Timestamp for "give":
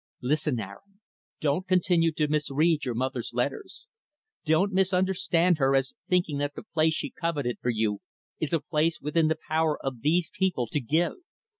10.81-11.17